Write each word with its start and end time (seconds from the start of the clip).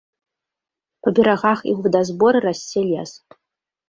Па 1.03 1.09
берагах 1.19 1.59
і 1.63 1.69
ў 1.77 1.85
вадазборы 1.87 2.39
расце 2.47 2.81
лес. 2.89 3.11